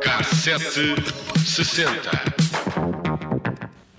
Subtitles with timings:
[0.00, 0.96] Cassete
[1.38, 1.84] 60.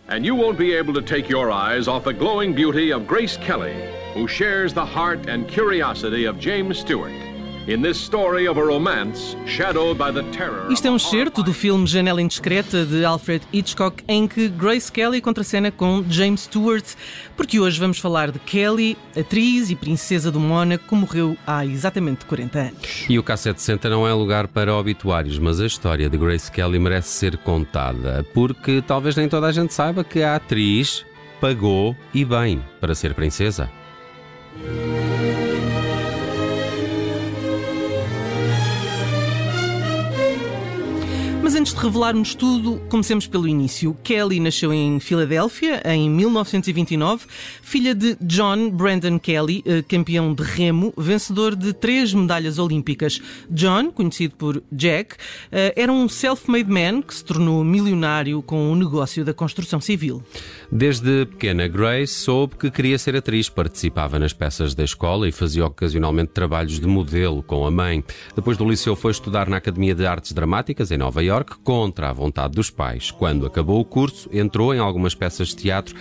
[0.07, 3.35] And you won't be able to take your eyes off the glowing beauty of Grace
[3.35, 3.75] Kelly,
[4.13, 7.24] who shares the heart and curiosity of James Stewart.
[7.67, 11.51] In this story of a romance shadowed by the terror Isto é um excerto do
[11.51, 16.85] filme Janela Indiscreta de Alfred Hitchcock, em que Grace Kelly contracena com James Stewart,
[17.35, 22.23] porque hoje vamos falar de Kelly, atriz e princesa do Mónaco, que morreu há exatamente
[22.25, 23.05] 40 anos.
[23.09, 27.09] E o K760 não é lugar para obituários, mas a história de Grace Kelly merece
[27.09, 31.03] ser contada, porque talvez nem toda a gente saiba que a atriz
[31.41, 33.71] pagou e bem para ser princesa.
[41.45, 43.95] Mas antes de revelarmos tudo, comecemos pelo início.
[44.03, 47.27] Kelly nasceu em Filadélfia em 1929,
[47.61, 53.21] filha de John Brandon Kelly, eh, campeão de remo, vencedor de três medalhas olímpicas.
[53.47, 55.17] John, conhecido por Jack,
[55.51, 60.23] eh, era um self-made man que se tornou milionário com o negócio da construção civil.
[60.71, 65.63] Desde pequena, Grace soube que queria ser atriz, participava nas peças da escola e fazia
[65.63, 68.03] ocasionalmente trabalhos de modelo com a mãe.
[68.35, 72.13] Depois do liceu foi estudar na Academia de Artes Dramáticas em Nova York, contra a
[72.13, 73.11] vontade dos pais.
[73.11, 75.95] Quando acabou o curso, entrou em algumas peças de teatro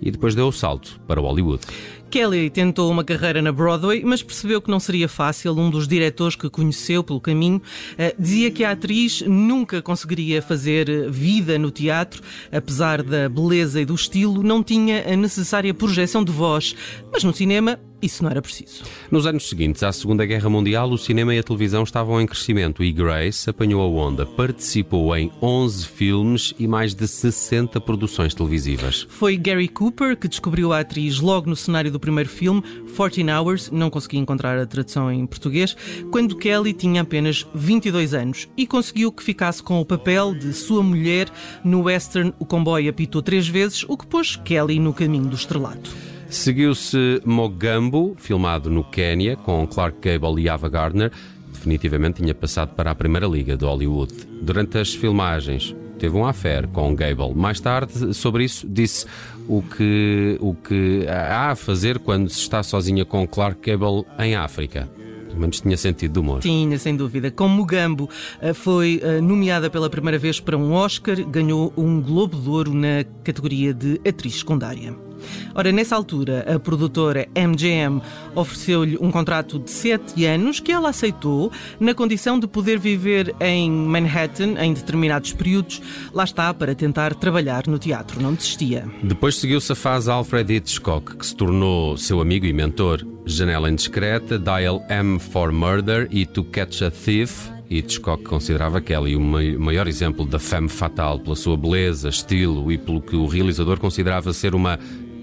[0.00, 1.62] e depois deu o salto para Hollywood.
[2.10, 5.52] Kelly tentou uma carreira na Broadway, mas percebeu que não seria fácil.
[5.56, 7.62] Um dos diretores que conheceu pelo caminho
[7.96, 13.80] eh, dizia que a atriz nunca conseguiria fazer eh, vida no teatro, apesar da beleza
[13.80, 16.74] e do estilo, não tinha a necessária projeção de voz.
[17.12, 18.82] Mas no cinema isso não era preciso.
[19.10, 22.82] Nos anos seguintes à Segunda Guerra Mundial, o cinema e a televisão estavam em crescimento
[22.82, 24.24] e Grace apanhou a onda.
[24.24, 29.06] Participou em 11 filmes e mais de 60 produções televisivas.
[29.10, 32.62] Foi Gary Cooper que descobriu a atriz logo no cenário do primeiro filme,
[32.96, 35.76] 14 Hours, não consegui encontrar a tradução em português,
[36.10, 40.82] quando Kelly tinha apenas 22 anos e conseguiu que ficasse com o papel de sua
[40.82, 41.28] mulher
[41.62, 45.90] no western O Comboio Apitou Três Vezes, o que pôs Kelly no caminho do estrelato.
[46.28, 51.10] Seguiu-se Mogambo, filmado no Quênia, com Clark Gable e Ava Gardner.
[51.52, 54.14] Definitivamente tinha passado para a Primeira Liga de Hollywood.
[54.40, 57.34] Durante as filmagens, teve um affair com Gable.
[57.34, 59.06] Mais tarde, sobre isso, disse
[59.46, 64.34] o que, o que há a fazer quando se está sozinha com Clark Gable em
[64.34, 64.88] África.
[65.28, 66.40] Pelo menos tinha sentido de humor.
[66.40, 67.30] Tinha, sem dúvida.
[67.30, 72.36] Com Mugambo, eh, foi eh, nomeada pela primeira vez para um Oscar, ganhou um Globo
[72.36, 75.09] de Ouro na categoria de atriz secundária.
[75.54, 78.00] Ora, nessa altura, a produtora MGM
[78.34, 83.70] ofereceu-lhe um contrato de sete anos que ela aceitou, na condição de poder viver em
[83.70, 85.80] Manhattan em determinados períodos.
[86.12, 88.20] Lá está, para tentar trabalhar no teatro.
[88.20, 88.88] Não desistia.
[89.02, 93.06] Depois seguiu-se a fase Alfred Hitchcock, que se tornou seu amigo e mentor.
[93.26, 97.50] Janela Indiscreta, Dial M for Murder e To Catch a Thief.
[97.70, 103.00] Hitchcock considerava Kelly o maior exemplo da femme fatale pela sua beleza, estilo e pelo
[103.00, 104.76] que o realizador considerava ser uma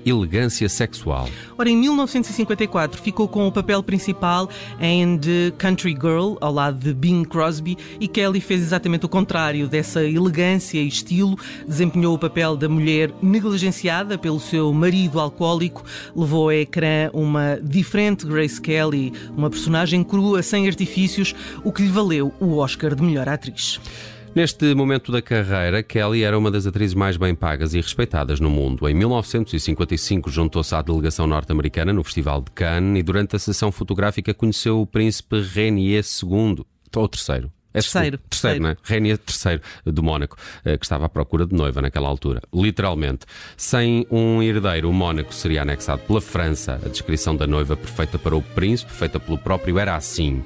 [0.06, 1.30] elegância sexual.
[1.58, 4.50] Ora, em 1954 ficou com o papel principal
[4.80, 9.68] em The Country Girl, ao lado de Bing Crosby, e Kelly fez exatamente o contrário
[9.68, 11.38] dessa elegância e estilo.
[11.68, 15.84] Desempenhou o papel da mulher negligenciada pelo seu marido alcoólico,
[16.16, 21.90] levou ao ecrã uma diferente Grace Kelly, uma personagem crua, sem artifícios, o que lhe
[21.90, 23.80] valeu o Oscar de melhor atriz.
[24.38, 28.52] Neste momento da carreira, Kelly era uma das atrizes mais bem pagas e respeitadas no
[28.52, 28.88] mundo.
[28.88, 34.36] Em 1955 juntou-se à delegação norte-americana no Festival de Cannes e durante a sessão fotográfica
[34.36, 36.64] conheceu o príncipe Renier II,
[36.96, 38.20] ou terceiro, é terceiro.
[38.20, 38.62] Terceiro, terceiro.
[38.62, 38.78] não é?
[39.09, 42.40] III do Mónaco, eh, que estava à procura de noiva naquela altura.
[42.54, 43.25] Literalmente.
[43.58, 46.80] Sem um herdeiro, o Mónaco seria anexado pela França.
[46.86, 50.44] A descrição da noiva perfeita para o príncipe, feita pelo próprio, era assim.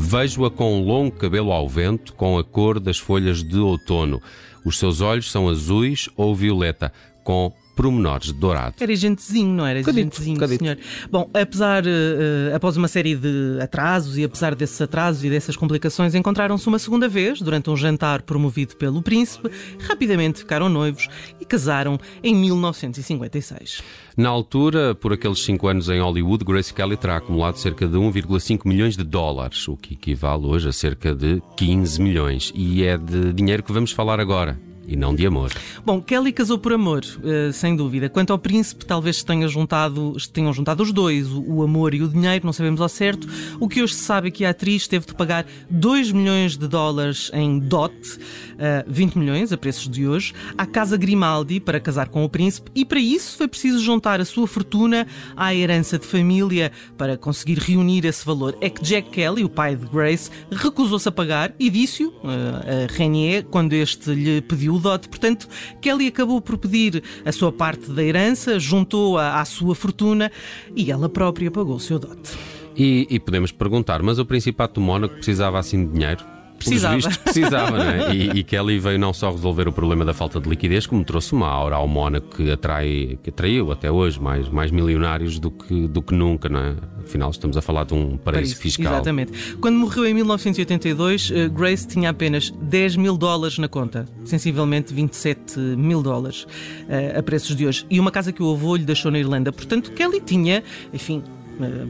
[0.00, 4.22] Vejo-a com um longo cabelo ao vento, com a cor das folhas de outono.
[4.64, 6.92] Os seus olhos são azuis ou violeta,
[7.24, 8.74] com promenores de dourado.
[8.80, 9.84] Era gentezinho, não era?
[9.84, 10.64] Cadito, gentezinho, cadito.
[10.64, 10.78] senhor.
[11.12, 16.12] Bom, apesar, uh, após uma série de atrasos e apesar desses atrasos e dessas complicações,
[16.12, 19.48] encontraram-se uma segunda vez durante um jantar promovido pelo príncipe,
[19.86, 21.08] rapidamente ficaram noivos
[21.40, 23.80] e casaram em 1956.
[24.16, 28.66] Na altura, por aqueles cinco anos em Hollywood, Grace Kelly terá acumulado cerca de 1,5
[28.66, 32.52] milhões de dólares, o que equivale hoje a cerca de 15 milhões.
[32.56, 34.58] E é de dinheiro que vamos falar agora
[34.88, 35.52] e não de amor.
[35.84, 38.08] Bom, Kelly casou por amor, uh, sem dúvida.
[38.08, 42.46] Quanto ao príncipe, talvez tenha juntado, tenham juntado os dois, o, amor e o dinheiro,
[42.46, 43.28] não sabemos ao certo.
[43.60, 46.66] O que hoje se sabe é que a atriz teve de pagar 2 milhões de
[46.66, 48.18] dólares em DOT, uh,
[48.58, 52.70] eh, 20 milhões a preços de hoje, à Casa Grimaldi para casar com o príncipe
[52.74, 55.06] e para isso foi preciso juntar a sua fortuna
[55.36, 58.56] à herança de família para conseguir reunir esse valor.
[58.60, 62.92] É que Jack Kelly, o pai de Grace, recusou-se a pagar e disse-o uh, a
[62.92, 65.08] Renier quando este lhe pediu o dote.
[65.08, 65.48] Portanto,
[65.80, 70.30] Kelly acabou por pedir a sua parte da herança, juntou-a à sua fortuna
[70.74, 72.36] e ela própria pagou o seu dote.
[72.76, 76.37] E, e podemos perguntar, mas o Principado do Mónaco precisava assim de dinheiro?
[76.58, 76.96] Precisava.
[76.96, 78.08] Vistos, precisava, é?
[78.18, 81.32] E, e, Kelly veio não só resolver o problema da falta de liquidez, como trouxe
[81.32, 85.86] uma aura ao Mónaco que, atrai, que atraiu até hoje mais, mais milionários do que,
[85.86, 86.74] do que nunca, não é?
[87.04, 88.92] Afinal, estamos a falar de um paraíso fiscal.
[88.92, 89.56] Exatamente.
[89.60, 95.58] Quando morreu em 1982, eh, Grace tinha apenas 10 mil dólares na conta, sensivelmente 27
[95.58, 96.46] mil dólares
[96.88, 99.52] eh, a preços de hoje, e uma casa que o avô lhe deixou na Irlanda.
[99.52, 100.62] Portanto, Kelly tinha,
[100.92, 101.22] enfim,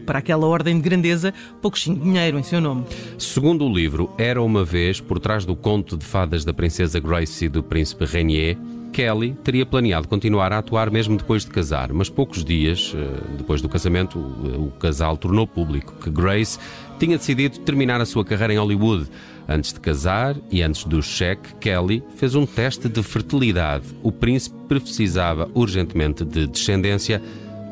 [0.06, 2.84] para aquela ordem de grandeza, pouquinho dinheiro em seu nome.
[3.18, 7.44] Segundo o livro Era uma vez, por trás do conto de fadas da princesa Grace
[7.44, 8.56] e do príncipe Rainier,
[8.92, 13.60] Kelly teria planeado continuar a atuar mesmo depois de casar, mas poucos dias eh, depois
[13.60, 16.58] do casamento, o casal tornou público que Grace
[16.98, 19.08] tinha decidido terminar a sua carreira em Hollywood.
[19.48, 23.86] Antes de casar e antes do cheque, Kelly fez um teste de fertilidade.
[24.02, 27.22] O príncipe precisava urgentemente de descendência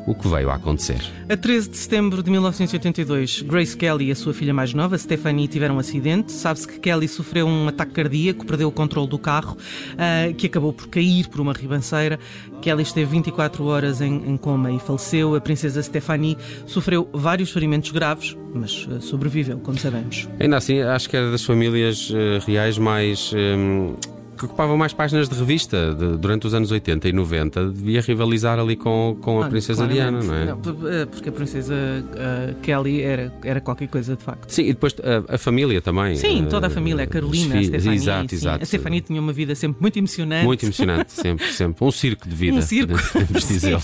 [0.07, 1.01] o que veio a acontecer.
[1.29, 5.49] A 13 de setembro de 1982, Grace Kelly e a sua filha mais nova, Stephanie,
[5.49, 6.31] tiveram um acidente.
[6.31, 10.71] Sabe-se que Kelly sofreu um ataque cardíaco, perdeu o controle do carro, uh, que acabou
[10.71, 12.17] por cair por uma ribanceira.
[12.61, 15.35] Kelly esteve 24 horas em, em coma e faleceu.
[15.35, 20.29] A princesa Stephanie sofreu vários ferimentos graves, mas uh, sobreviveu, como sabemos.
[20.39, 23.33] Ainda assim, acho que era das famílias uh, reais mais.
[23.35, 23.95] Um
[24.37, 28.59] que ocupava mais páginas de revista de, durante os anos 80 e 90, devia rivalizar
[28.59, 30.45] ali com, com a ah, Princesa Diana, não é?
[30.45, 34.49] Não, eh, porque a Princesa uh, Kelly era, era qualquer coisa de facto.
[34.49, 36.15] Sim, e depois a, a família também.
[36.15, 37.95] Sim, uh, toda a família, a Carolina, a Stefania.
[37.95, 38.63] Exato, exato.
[38.63, 40.45] A Stefania tinha uma vida sempre muito emocionante.
[40.45, 41.83] Muito emocionante, sempre, sempre.
[41.83, 42.57] Um circo de vida.
[42.57, 42.93] Um circo.
[43.33, 43.77] dizer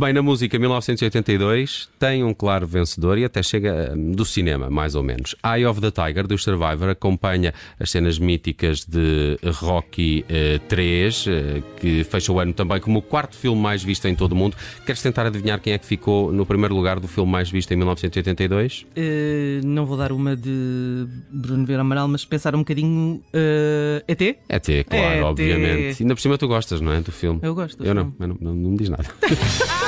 [0.00, 5.02] Bem, na música 1982 tem um claro vencedor e até chega do cinema, mais ou
[5.02, 5.34] menos.
[5.44, 11.30] Eye of the Tiger, do Survivor, acompanha as cenas míticas de Rocky uh, 3, uh,
[11.80, 14.56] que fecha o ano também como o quarto filme mais visto em todo o mundo.
[14.86, 17.76] Queres tentar adivinhar quem é que ficou no primeiro lugar do filme mais visto em
[17.76, 18.82] 1982?
[18.82, 23.20] Uh, eh, não vou dar uma de Bruno Vera Amaral, mas pensar um bocadinho.
[23.34, 24.22] Uh, ET?
[24.48, 26.04] ET, claro, obviamente.
[26.04, 27.00] Ainda por cima tu gostas, não é?
[27.00, 27.40] Do filme.
[27.42, 27.84] Eu gosto.
[27.84, 29.04] Eu não, não, não, não me diz nada.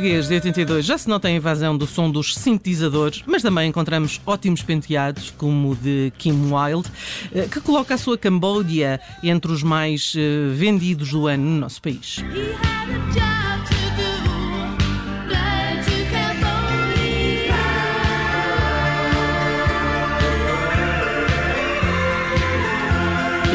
[0.00, 4.18] português de 82 já se nota a invasão do som dos sintetizadores, mas também encontramos
[4.24, 6.88] ótimos penteados, como o de Kim Wilde,
[7.34, 11.82] eh, que coloca a sua Cambodia entre os mais eh, vendidos do ano no nosso
[11.82, 12.24] país.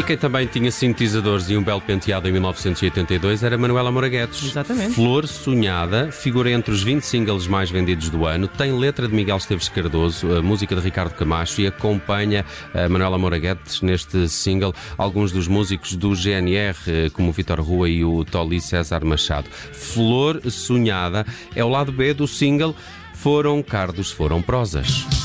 [0.04, 4.44] Quem também tinha sintetizadores e um belo penteado em 1982 era Manuela Moraguetes.
[4.44, 4.94] Exatamente.
[4.94, 9.38] Flor Sonhada figura entre os 20 singles mais vendidos do ano, tem letra de Miguel
[9.38, 15.32] Esteves Cardoso, a música de Ricardo Camacho e acompanha a Manuela Moraguetes neste single alguns
[15.32, 19.50] dos músicos do GNR, eh, como o Vitor Rua e o Tolly César Machado.
[19.72, 21.26] Flor Sonhada
[21.56, 22.76] é o lado B do single
[23.14, 25.25] Foram Cardos, Foram Prosas.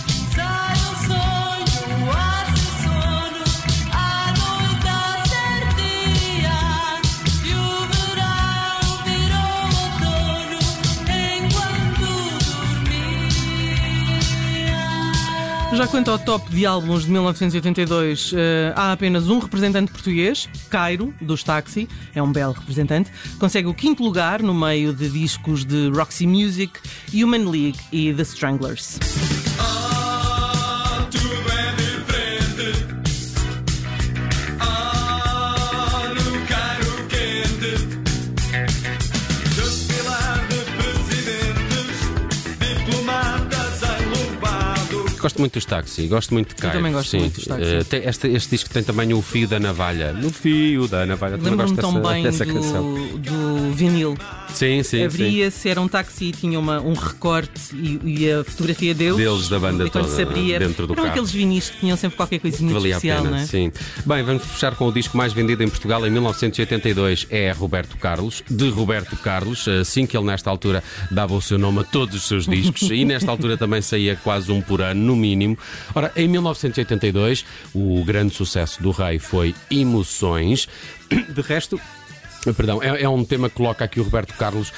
[15.81, 20.47] Já quanto ao top de álbuns de 1982, uh, eh, há apenas um representante português,
[20.69, 23.11] Cairo, dos Taxi, é um belo representante.
[23.39, 26.79] Consegue o quinto lugar no meio de discos de Roxy Music,
[27.15, 28.99] Human League e The Stranglers.
[45.41, 46.77] Muito dos táxi, gosto muito de Cairo.
[46.77, 47.19] Eu também gosto sim.
[47.21, 47.63] muito dos táxi.
[47.63, 50.13] Uh, tem este, este disco tem também o fio da navalha.
[50.13, 51.37] No fio da navalha.
[51.37, 52.95] Lembro-me tão dessa, bem dessa do, canção.
[53.81, 54.17] Vinil.
[54.53, 55.05] Sim, sim.
[55.05, 59.17] Abria-se, era um táxi e tinha uma, um recorte e, e, a fotografia deles.
[59.17, 61.15] Deles da banda e toda se abria, dentro do eram carro.
[61.15, 63.47] aqueles vinis que tinham sempre qualquer coisinha Valia especial, a pena, é?
[63.47, 63.73] sim.
[64.05, 67.27] Bem, vamos fechar com o disco mais vendido em Portugal em 1982.
[67.31, 69.67] É Roberto Carlos, de Roberto Carlos.
[69.69, 73.05] Assim que ele, nesta altura, dava o seu nome a todos os seus discos e
[73.05, 75.57] nesta altura também saía quase um por ano, no mínimo.
[75.95, 80.69] Ora, em 1982, o grande sucesso do Rei foi Emoções.
[81.11, 81.81] De resto,
[82.57, 84.73] Perdão, é, é, um tema que coloca aqui o Roberto Carlos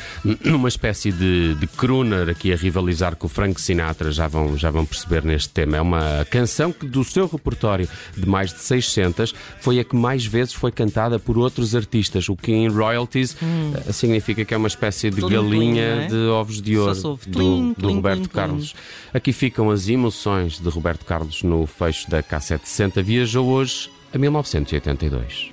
[0.44, 4.70] numa espécie de, de crooner aqui a rivalizar com o Frank Sinatra, já vão, já
[4.70, 5.76] vão perceber neste tema.
[5.76, 10.26] É uma canção que do seu repertório de mais de 600 foi a que mais
[10.26, 13.72] vezes foi cantada por outros artistas, o que em royalties hum.
[13.92, 16.06] significa que é uma espécie de Todo galinha é?
[16.06, 18.74] de ovos de ouro do, do Roberto Carlos.
[19.14, 23.02] Aqui ficam as emoções de Roberto Carlos no fecho da K760.
[23.02, 25.51] Viajou hoje a 1982.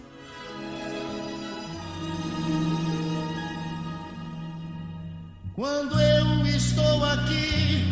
[5.59, 7.83] Quando eu estou aqui,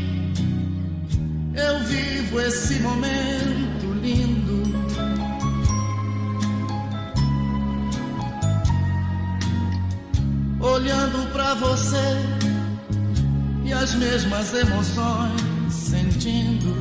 [1.54, 4.64] eu vivo esse momento lindo.
[10.62, 11.98] Olhando para você
[13.66, 16.74] e as mesmas emoções sentindo.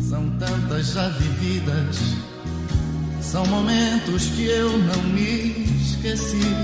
[0.00, 2.35] São tantas já vividas
[3.26, 6.54] são momentos que eu não me esqueci.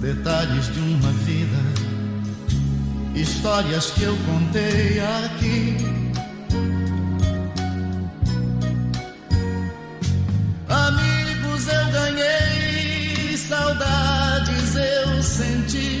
[0.00, 1.58] Detalhes de uma vida,
[3.14, 5.76] histórias que eu contei aqui.
[10.66, 16.00] Amigos eu ganhei, saudades eu senti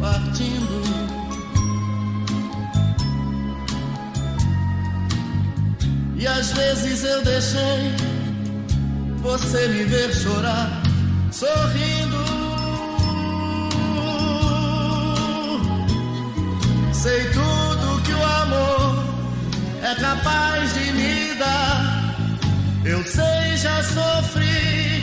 [0.00, 0.85] partindo.
[6.46, 7.96] Às vezes eu deixei
[9.16, 10.80] você me ver chorar,
[11.32, 12.24] sorrindo.
[16.92, 19.04] Sei tudo que o amor
[19.82, 22.14] é capaz de me dar.
[22.84, 25.02] Eu sei, já sofri,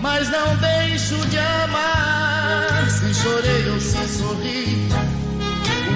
[0.00, 2.88] mas não deixo de amar.
[2.88, 4.88] Se chorei ou se sorri,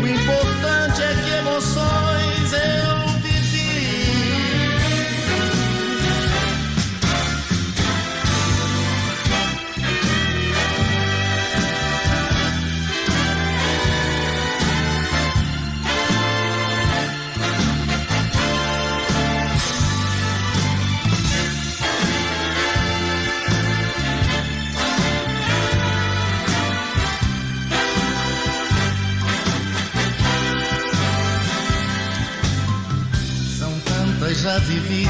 [0.02, 2.09] o importante é que emoções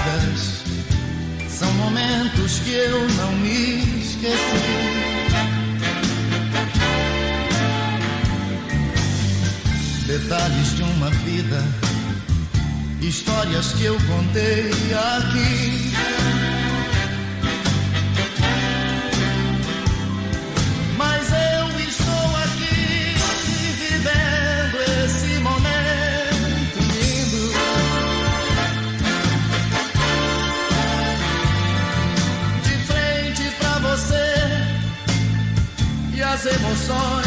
[0.01, 0.63] vividas
[1.49, 4.37] são momentos que eu não me esqueci.
[10.07, 11.65] Detalhes de uma vida,
[13.01, 14.71] histórias que eu contei
[15.17, 15.90] aqui.
[36.93, 37.20] As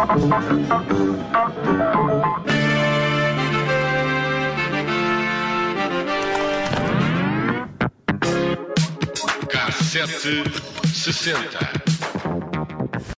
[0.00, 0.80] Gas.
[9.90, 10.44] sete
[10.94, 11.79] sessenta.